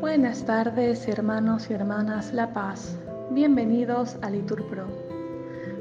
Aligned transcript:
Buenas 0.00 0.44
tardes, 0.44 1.08
hermanos 1.08 1.70
y 1.70 1.72
hermanas 1.72 2.34
La 2.34 2.52
Paz. 2.52 2.98
Bienvenidos 3.30 4.18
a 4.20 4.28
Litur 4.28 4.68
Pro. 4.68 4.84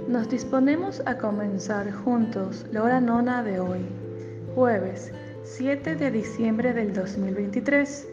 Nos 0.08 0.30
disponemos 0.30 1.02
a 1.05 1.18
comenzar 1.18 1.92
juntos 1.92 2.66
la 2.71 2.84
hora 2.84 3.02
nona 3.02 3.44
de 3.44 3.60
hoy, 3.60 3.82
jueves 4.55 5.12
7 5.44 5.96
de 5.96 6.12
diciembre 6.12 6.71
del 6.74 6.94
2023, 6.94 8.08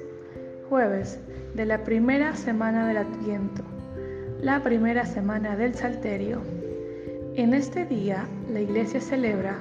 jueves 0.68 1.20
de 1.54 1.64
la 1.64 1.84
primera 1.84 2.34
semana 2.34 2.88
del 2.88 2.96
Adviento, 2.96 3.62
la 4.42 4.62
primera 4.62 5.04
semana 5.04 5.54
del 5.54 5.74
Salterio. 5.74 6.40
En 7.34 7.52
este 7.52 7.84
día 7.84 8.26
la 8.50 8.60
Iglesia 8.60 8.98
celebra 9.00 9.56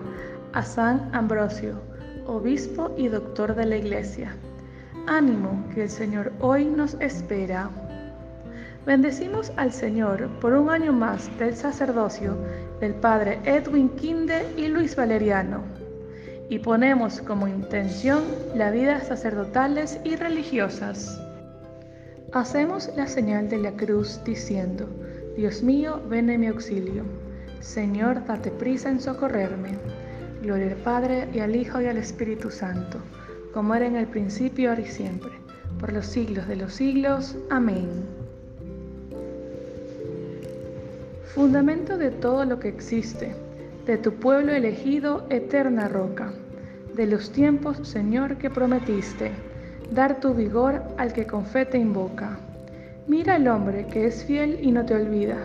a 0.53 0.63
San 0.63 1.09
Ambrosio, 1.13 1.81
obispo 2.25 2.91
y 2.97 3.09
doctor 3.09 3.55
de 3.55 3.65
la 3.65 3.75
Iglesia. 3.75 4.35
Ánimo 5.05 5.65
que 5.73 5.83
el 5.83 5.89
Señor 5.89 6.31
hoy 6.39 6.63
nos 6.65 6.93
espera. 7.01 7.69
Bendecimos 8.85 9.51
al 9.57 9.73
Señor 9.73 10.29
por 10.39 10.53
un 10.53 10.69
año 10.69 10.93
más 10.93 11.29
del 11.37 11.55
sacerdocio 11.55 12.37
del 12.79 12.93
Padre 12.93 13.39
Edwin 13.43 13.89
Quinde 13.89 14.45
y 14.55 14.67
Luis 14.69 14.95
Valeriano. 14.95 15.61
Y 16.49 16.59
ponemos 16.59 17.19
como 17.21 17.49
intención 17.49 18.23
la 18.55 18.71
vida 18.71 19.01
sacerdotales 19.01 19.99
y 20.05 20.15
religiosas. 20.15 21.19
Hacemos 22.33 22.91
la 22.95 23.07
señal 23.07 23.49
de 23.49 23.57
la 23.57 23.71
cruz 23.71 24.21
diciendo, 24.23 24.87
Dios 25.35 25.63
mío, 25.63 26.01
ven 26.09 26.29
en 26.29 26.41
mi 26.41 26.47
auxilio. 26.47 27.03
Señor, 27.59 28.25
date 28.25 28.51
prisa 28.51 28.89
en 28.89 28.99
socorrerme. 28.99 29.77
Gloria 30.41 30.67
al 30.67 30.75
Padre 30.77 31.27
y 31.33 31.39
al 31.39 31.55
Hijo 31.55 31.81
y 31.81 31.87
al 31.87 31.97
Espíritu 31.97 32.49
Santo 32.49 32.99
como 33.53 33.75
era 33.75 33.87
en 33.87 33.95
el 33.95 34.07
principio, 34.07 34.69
ahora 34.69 34.81
y 34.81 34.85
siempre, 34.85 35.31
por 35.79 35.91
los 35.91 36.05
siglos 36.05 36.47
de 36.47 36.55
los 36.55 36.73
siglos. 36.73 37.35
Amén. 37.49 37.87
Fundamento 41.33 41.97
de 41.97 42.11
todo 42.11 42.45
lo 42.45 42.59
que 42.59 42.69
existe, 42.69 43.33
de 43.85 43.97
tu 43.97 44.13
pueblo 44.13 44.51
elegido, 44.51 45.25
eterna 45.29 45.87
roca, 45.87 46.33
de 46.95 47.07
los 47.07 47.31
tiempos, 47.31 47.87
Señor, 47.87 48.37
que 48.37 48.49
prometiste, 48.49 49.31
dar 49.91 50.19
tu 50.19 50.33
vigor 50.33 50.81
al 50.97 51.13
que 51.13 51.25
con 51.25 51.45
fe 51.45 51.65
te 51.65 51.77
invoca. 51.77 52.37
Mira 53.07 53.35
al 53.35 53.47
hombre 53.47 53.87
que 53.87 54.05
es 54.05 54.23
fiel 54.23 54.59
y 54.61 54.71
no 54.71 54.85
te 54.85 54.95
olvida. 54.95 55.37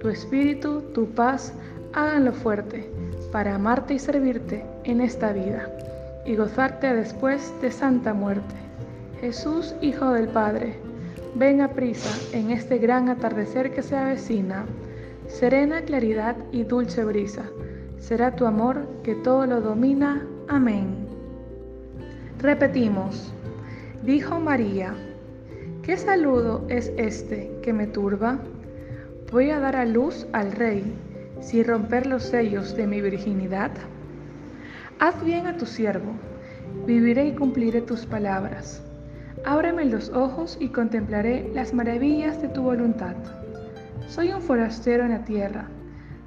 Tu 0.00 0.08
espíritu, 0.08 0.82
tu 0.94 1.10
paz, 1.10 1.52
háganlo 1.92 2.32
fuerte, 2.32 2.88
para 3.32 3.54
amarte 3.54 3.94
y 3.94 3.98
servirte 3.98 4.64
en 4.84 5.00
esta 5.00 5.32
vida 5.32 5.68
y 6.24 6.36
gozarte 6.36 6.94
después 6.94 7.52
de 7.60 7.70
santa 7.70 8.14
muerte. 8.14 8.54
Jesús, 9.20 9.74
Hijo 9.80 10.10
del 10.12 10.28
Padre, 10.28 10.74
ven 11.34 11.60
a 11.60 11.68
prisa 11.68 12.10
en 12.36 12.50
este 12.50 12.78
gran 12.78 13.08
atardecer 13.08 13.72
que 13.74 13.82
se 13.82 13.96
avecina. 13.96 14.64
Serena 15.28 15.82
claridad 15.82 16.36
y 16.52 16.64
dulce 16.64 17.04
brisa, 17.04 17.44
será 17.98 18.36
tu 18.36 18.46
amor 18.46 18.86
que 19.02 19.14
todo 19.16 19.46
lo 19.46 19.60
domina. 19.60 20.26
Amén. 20.48 21.06
Repetimos, 22.38 23.32
dijo 24.06 24.38
María, 24.38 24.94
¿qué 25.82 25.96
saludo 25.96 26.64
es 26.68 26.92
este 26.96 27.50
que 27.60 27.72
me 27.72 27.88
turba? 27.88 28.38
Voy 29.32 29.50
a 29.50 29.58
dar 29.58 29.74
a 29.74 29.84
luz 29.84 30.28
al 30.32 30.52
Rey, 30.52 30.84
sin 31.40 31.64
romper 31.64 32.06
los 32.06 32.22
sellos 32.22 32.76
de 32.76 32.86
mi 32.86 33.00
virginidad. 33.00 33.72
Haz 35.00 35.22
bien 35.24 35.48
a 35.48 35.56
tu 35.56 35.66
siervo, 35.66 36.12
viviré 36.86 37.26
y 37.26 37.34
cumpliré 37.34 37.80
tus 37.80 38.06
palabras. 38.06 38.80
Ábreme 39.44 39.84
los 39.84 40.10
ojos 40.10 40.56
y 40.60 40.68
contemplaré 40.68 41.50
las 41.52 41.74
maravillas 41.74 42.40
de 42.40 42.46
tu 42.46 42.62
voluntad. 42.62 43.16
Soy 44.06 44.32
un 44.32 44.40
forastero 44.40 45.02
en 45.02 45.10
la 45.10 45.24
tierra, 45.24 45.66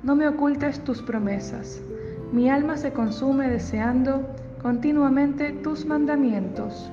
no 0.04 0.18
me 0.18 0.28
ocultes 0.28 0.84
tus 0.84 1.02
promesas. 1.02 1.82
Mi 2.34 2.50
alma 2.50 2.76
se 2.76 2.92
consume 2.92 3.50
deseando 3.50 4.28
continuamente 4.62 5.54
tus 5.54 5.86
mandamientos. 5.86 6.92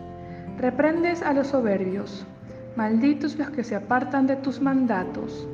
Reprendes 0.58 1.22
a 1.22 1.32
los 1.32 1.48
soberbios, 1.48 2.26
malditos 2.76 3.36
los 3.38 3.50
que 3.50 3.64
se 3.64 3.76
apartan 3.76 4.26
de 4.26 4.36
tus 4.36 4.60
mandatos. 4.60 5.46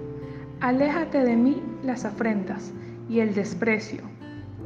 Aléjate 0.60 1.24
de 1.24 1.36
mí 1.36 1.62
las 1.84 2.04
afrentas 2.04 2.72
y 3.08 3.20
el 3.20 3.34
desprecio 3.34 4.12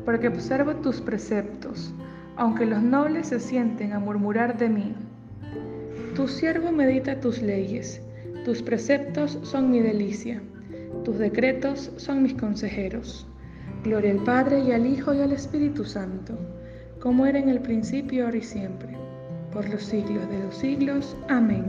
porque 0.06 0.28
observo 0.28 0.76
tus 0.76 1.00
preceptos, 1.00 1.92
aunque 2.36 2.64
los 2.64 2.80
nobles 2.80 3.26
se 3.26 3.41
sienten 3.41 3.92
a 3.92 3.98
murmurar 3.98 4.56
de 4.56 4.69
mí. 4.69 4.94
Tu 6.14 6.28
siervo 6.28 6.70
medita 6.70 7.20
tus 7.20 7.42
leyes, 7.42 8.00
tus 8.44 8.62
preceptos 8.62 9.41
son 9.42 9.68
mi 9.68 9.80
delicia, 9.80 10.41
tus 11.04 11.18
decretos 11.18 11.91
son 11.97 12.22
mis 12.22 12.34
consejeros. 12.34 13.26
Gloria 13.82 14.12
al 14.12 14.22
Padre 14.22 14.60
y 14.60 14.70
al 14.70 14.86
Hijo 14.86 15.12
y 15.12 15.20
al 15.20 15.32
Espíritu 15.32 15.84
Santo, 15.84 16.38
como 17.00 17.26
era 17.26 17.41
en 17.41 17.48
el 17.48 17.60
principio, 17.60 18.26
ahora 18.26 18.38
y 18.38 18.42
siempre, 18.42 18.95
por 19.56 19.70
los 19.70 19.84
siglos 19.84 20.28
de 20.28 20.38
los 20.38 20.54
siglos. 20.54 21.16
Amén. 21.28 21.64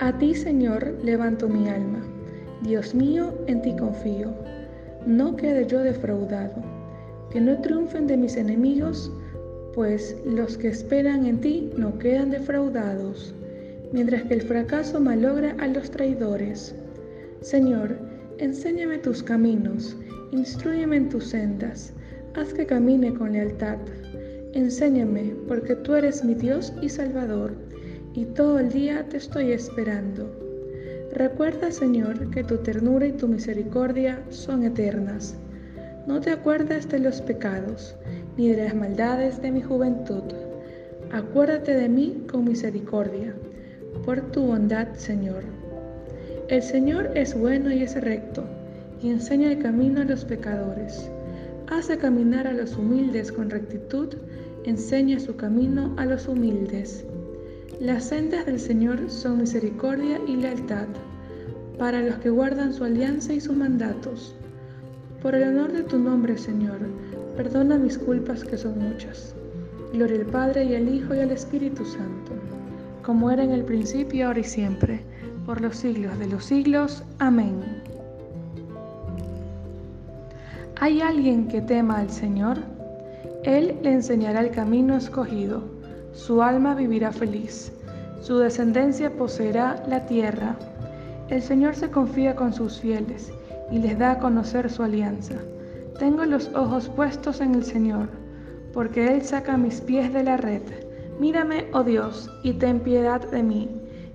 A 0.00 0.12
ti, 0.18 0.34
Señor, 0.34 0.94
levanto 1.02 1.48
mi 1.48 1.70
alma. 1.70 2.02
Dios 2.60 2.94
mío, 2.94 3.32
en 3.46 3.62
ti 3.62 3.74
confío 3.78 4.34
no 5.06 5.36
quede 5.36 5.66
yo 5.66 5.80
defraudado, 5.80 6.56
que 7.30 7.40
no 7.40 7.58
triunfen 7.62 8.06
de 8.06 8.16
mis 8.18 8.36
enemigos, 8.36 9.10
pues 9.74 10.16
los 10.26 10.58
que 10.58 10.68
esperan 10.68 11.24
en 11.24 11.40
ti 11.40 11.70
no 11.78 11.98
quedan 11.98 12.30
defraudados, 12.30 13.34
mientras 13.92 14.24
que 14.24 14.34
el 14.34 14.42
fracaso 14.42 15.00
malogra 15.00 15.54
a 15.60 15.68
los 15.68 15.90
traidores. 15.92 16.74
Señor, 17.40 17.96
enséñame 18.38 18.98
tus 18.98 19.22
caminos, 19.22 19.96
instruyeme 20.32 20.96
en 20.96 21.08
tus 21.08 21.28
sendas, 21.28 21.94
haz 22.34 22.52
que 22.52 22.66
camine 22.66 23.14
con 23.14 23.32
lealtad. 23.32 23.78
Enséñame, 24.52 25.34
porque 25.46 25.76
tú 25.76 25.94
eres 25.94 26.24
mi 26.24 26.34
Dios 26.34 26.72
y 26.80 26.88
Salvador, 26.88 27.54
y 28.14 28.24
todo 28.24 28.58
el 28.58 28.70
día 28.70 29.06
te 29.08 29.18
estoy 29.18 29.52
esperando. 29.52 30.30
Recuerda, 31.12 31.70
Señor, 31.70 32.30
que 32.30 32.44
tu 32.44 32.58
ternura 32.58 33.06
y 33.06 33.12
tu 33.12 33.28
misericordia 33.28 34.22
son 34.30 34.64
eternas. 34.64 35.36
No 36.06 36.20
te 36.20 36.30
acuerdes 36.30 36.88
de 36.88 36.98
los 36.98 37.20
pecados, 37.20 37.96
ni 38.36 38.50
de 38.50 38.64
las 38.64 38.74
maldades 38.74 39.40
de 39.40 39.50
mi 39.50 39.62
juventud. 39.62 40.22
Acuérdate 41.10 41.74
de 41.74 41.88
mí 41.88 42.24
con 42.30 42.44
misericordia, 42.44 43.34
por 44.04 44.20
tu 44.30 44.42
bondad, 44.42 44.88
Señor. 44.94 45.42
El 46.48 46.62
Señor 46.62 47.10
es 47.14 47.38
bueno 47.38 47.72
y 47.72 47.82
es 47.82 48.00
recto, 48.00 48.44
y 49.02 49.10
enseña 49.10 49.52
el 49.52 49.62
camino 49.62 50.02
a 50.02 50.04
los 50.04 50.24
pecadores. 50.24 51.10
Hace 51.68 51.98
caminar 51.98 52.46
a 52.46 52.52
los 52.52 52.76
humildes 52.76 53.32
con 53.32 53.50
rectitud, 53.50 54.08
enseña 54.64 55.18
su 55.18 55.34
camino 55.34 55.92
a 55.96 56.06
los 56.06 56.28
humildes. 56.28 57.04
Las 57.80 58.04
sendas 58.04 58.46
del 58.46 58.60
Señor 58.60 59.10
son 59.10 59.38
misericordia 59.38 60.20
y 60.28 60.36
lealtad 60.36 60.86
para 61.76 62.00
los 62.02 62.16
que 62.18 62.30
guardan 62.30 62.72
su 62.72 62.84
alianza 62.84 63.34
y 63.34 63.40
sus 63.40 63.56
mandatos. 63.56 64.34
Por 65.20 65.34
el 65.34 65.42
honor 65.42 65.72
de 65.72 65.82
tu 65.82 65.98
nombre, 65.98 66.38
Señor, 66.38 66.78
perdona 67.36 67.76
mis 67.78 67.98
culpas 67.98 68.44
que 68.44 68.56
son 68.56 68.78
muchas. 68.78 69.34
Gloria 69.92 70.20
al 70.20 70.26
Padre 70.26 70.64
y 70.64 70.74
al 70.76 70.88
Hijo 70.88 71.14
y 71.14 71.18
al 71.18 71.32
Espíritu 71.32 71.84
Santo, 71.84 72.32
como 73.02 73.30
era 73.30 73.42
en 73.42 73.50
el 73.50 73.64
principio, 73.64 74.28
ahora 74.28 74.40
y 74.40 74.44
siempre, 74.44 75.00
por 75.44 75.60
los 75.60 75.76
siglos 75.76 76.16
de 76.18 76.28
los 76.28 76.44
siglos. 76.44 77.02
Amén. 77.18 77.60
¿Hay 80.80 81.00
alguien 81.00 81.48
que 81.48 81.60
tema 81.60 81.98
al 81.98 82.10
Señor? 82.10 82.58
Él 83.44 83.76
le 83.82 83.92
enseñará 83.92 84.40
el 84.40 84.50
camino 84.50 84.96
escogido, 84.96 85.62
su 86.12 86.42
alma 86.42 86.74
vivirá 86.74 87.12
feliz, 87.12 87.72
su 88.20 88.38
descendencia 88.38 89.10
poseerá 89.16 89.82
la 89.88 90.06
tierra 90.06 90.56
el 91.28 91.42
Señor 91.42 91.74
se 91.74 91.90
confía 91.90 92.36
con 92.36 92.52
sus 92.52 92.78
fieles 92.78 93.32
y 93.72 93.78
les 93.80 93.98
da 93.98 94.12
a 94.12 94.18
conocer 94.20 94.70
su 94.70 94.84
alianza. 94.84 95.34
Tengo 95.98 96.24
los 96.24 96.48
ojos 96.54 96.88
puestos 96.88 97.40
en 97.40 97.56
el 97.56 97.64
Señor, 97.64 98.08
porque 98.72 99.12
Él 99.12 99.22
saca 99.22 99.56
mis 99.56 99.80
pies 99.80 100.12
de 100.12 100.22
la 100.22 100.36
red. 100.36 100.62
Mírame, 101.18 101.66
oh 101.72 101.82
Dios, 101.82 102.30
y 102.44 102.52
ten 102.52 102.78
piedad 102.78 103.28
de 103.28 103.42
mí, 103.42 103.68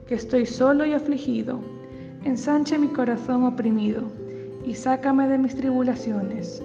que 0.08 0.16
estoy 0.16 0.46
solo 0.46 0.86
y 0.86 0.94
afligido. 0.94 1.60
Ensanche 2.24 2.78
mi 2.78 2.88
corazón 2.88 3.44
oprimido, 3.44 4.04
y 4.66 4.76
sácame 4.76 5.28
de 5.28 5.38
mis 5.38 5.56
tribulaciones. 5.56 6.64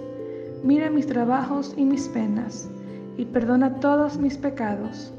Mira 0.62 0.90
mis 0.90 1.06
trabajos 1.06 1.74
y 1.76 1.84
mis 1.84 2.08
penas, 2.08 2.68
y 3.16 3.24
perdona 3.24 3.74
todos 3.76 4.18
mis 4.18 4.36
pecados. 4.36 5.12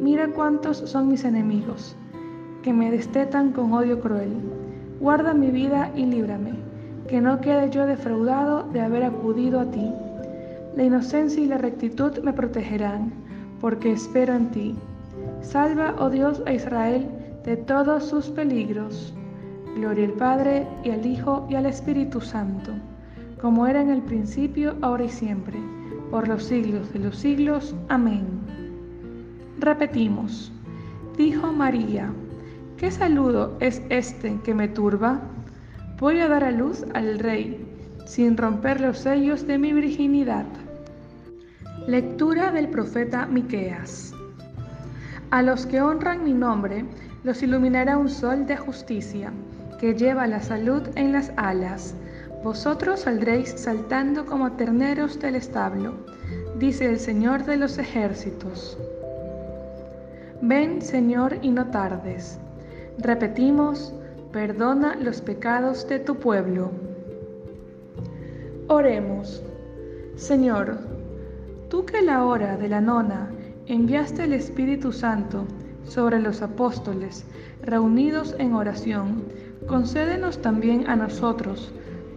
Mira 0.00 0.28
cuántos 0.28 0.78
son 0.78 1.08
mis 1.08 1.24
enemigos 1.24 1.96
que 2.62 2.72
me 2.72 2.90
destetan 2.90 3.52
con 3.52 3.72
odio 3.72 4.00
cruel. 4.00 4.32
Guarda 5.00 5.32
mi 5.32 5.50
vida 5.50 5.90
y 5.96 6.04
líbrame, 6.04 6.52
que 7.08 7.20
no 7.20 7.40
quede 7.40 7.70
yo 7.70 7.86
defraudado 7.86 8.64
de 8.72 8.80
haber 8.80 9.04
acudido 9.04 9.60
a 9.60 9.70
ti. 9.70 9.90
La 10.76 10.84
inocencia 10.84 11.42
y 11.42 11.46
la 11.46 11.58
rectitud 11.58 12.18
me 12.22 12.32
protegerán, 12.32 13.12
porque 13.60 13.92
espero 13.92 14.34
en 14.34 14.50
ti. 14.50 14.74
Salva, 15.40 15.94
oh 15.98 16.10
Dios, 16.10 16.42
a 16.46 16.52
Israel 16.52 17.08
de 17.44 17.56
todos 17.56 18.04
sus 18.04 18.28
peligros. 18.28 19.14
Gloria 19.76 20.06
al 20.06 20.12
Padre, 20.12 20.66
y 20.84 20.90
al 20.90 21.06
Hijo, 21.06 21.46
y 21.48 21.54
al 21.54 21.66
Espíritu 21.66 22.20
Santo, 22.20 22.72
como 23.40 23.66
era 23.66 23.80
en 23.80 23.90
el 23.90 24.02
principio, 24.02 24.76
ahora 24.82 25.04
y 25.04 25.08
siempre, 25.08 25.58
por 26.10 26.28
los 26.28 26.44
siglos 26.44 26.92
de 26.92 26.98
los 26.98 27.16
siglos. 27.16 27.74
Amén. 27.88 28.26
Repetimos, 29.58 30.52
dijo 31.16 31.52
María, 31.52 32.10
¿qué 32.76 32.90
saludo 32.90 33.56
es 33.60 33.82
este 33.88 34.38
que 34.42 34.54
me 34.54 34.68
turba? 34.68 35.20
Voy 35.98 36.18
a 36.20 36.28
dar 36.28 36.44
a 36.44 36.50
luz 36.50 36.84
al 36.94 37.18
Rey, 37.18 37.66
sin 38.06 38.36
romper 38.36 38.80
los 38.80 38.98
sellos 38.98 39.46
de 39.46 39.58
mi 39.58 39.72
virginidad. 39.72 40.46
Lectura 41.86 42.50
del 42.52 42.68
profeta 42.68 43.26
Miqueas. 43.26 44.14
A 45.30 45.42
los 45.42 45.64
que 45.66 45.80
honran 45.80 46.24
mi 46.24 46.32
nombre, 46.32 46.84
los 47.22 47.42
iluminará 47.42 47.98
un 47.98 48.08
sol 48.08 48.46
de 48.46 48.56
justicia, 48.56 49.32
que 49.80 49.94
lleva 49.94 50.26
la 50.26 50.42
salud 50.42 50.82
en 50.94 51.12
las 51.12 51.32
alas. 51.36 51.94
Vosotros 52.44 53.00
saldréis 53.00 53.50
saltando 53.56 54.26
como 54.26 54.52
terneros 54.52 55.18
del 55.18 55.36
establo, 55.36 55.94
dice 56.58 56.84
el 56.84 56.98
Señor 57.00 57.44
de 57.46 57.56
los 57.56 57.78
ejércitos. 57.78 58.78
Ven, 60.42 60.82
Señor, 60.82 61.38
y 61.40 61.50
no 61.50 61.70
tardes. 61.70 62.38
Repetimos, 62.98 63.94
perdona 64.32 64.96
los 64.96 65.22
pecados 65.22 65.88
de 65.88 65.98
tu 65.98 66.16
pueblo. 66.16 66.70
Oremos. 68.68 69.42
Señor, 70.16 70.78
tú 71.70 71.86
que 71.86 72.02
la 72.02 72.24
hora 72.24 72.58
de 72.58 72.68
la 72.68 72.82
nona 72.82 73.30
enviaste 73.66 74.24
el 74.24 74.34
Espíritu 74.34 74.92
Santo 74.92 75.46
sobre 75.84 76.20
los 76.20 76.42
apóstoles 76.42 77.24
reunidos 77.62 78.34
en 78.38 78.54
oración, 78.54 79.24
concédenos 79.66 80.40
también 80.40 80.88
a 80.88 80.96
nosotros 80.96 81.72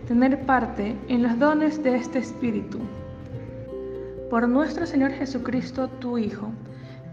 tener 0.08 0.46
parte 0.46 0.96
en 1.08 1.24
los 1.24 1.38
dones 1.40 1.82
de 1.84 1.96
este 1.96 2.20
Espíritu. 2.20 2.80
Por 4.30 4.48
nuestro 4.48 4.86
Señor 4.86 5.12
Jesucristo, 5.12 5.88
tu 6.00 6.18
Hijo, 6.18 6.50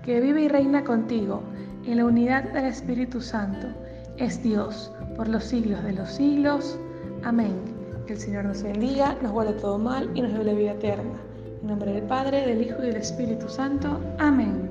que 0.04 0.20
vive 0.20 0.42
y 0.42 0.48
reina 0.48 0.84
contigo 0.84 1.42
en 1.84 1.98
la 1.98 2.04
unidad 2.04 2.44
del 2.52 2.66
Espíritu 2.66 3.20
Santo, 3.20 3.68
es 4.16 4.42
Dios 4.42 4.92
por 5.16 5.28
los 5.28 5.44
siglos 5.44 5.82
de 5.84 5.92
los 5.92 6.10
siglos. 6.10 6.78
Amén. 7.24 7.54
Que 8.06 8.14
el 8.14 8.18
Señor 8.18 8.44
nos 8.44 8.62
bendiga, 8.62 9.16
nos 9.22 9.32
guarde 9.32 9.52
todo 9.54 9.78
mal 9.78 10.10
y 10.14 10.22
nos 10.22 10.32
dé 10.32 10.44
la 10.44 10.52
vida 10.52 10.72
eterna. 10.72 11.18
En 11.62 11.68
nombre 11.68 11.92
del 11.92 12.04
Padre, 12.04 12.46
del 12.46 12.62
Hijo 12.62 12.82
y 12.82 12.86
del 12.86 12.96
Espíritu 12.96 13.48
Santo. 13.48 14.00
Amén. 14.18 14.70